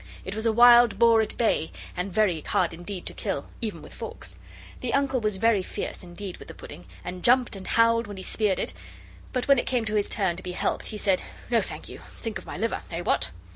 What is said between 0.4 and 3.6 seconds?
a wild boar at bay, and very hard indeed to kill,